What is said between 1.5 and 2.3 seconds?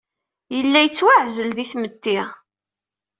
di tmetti.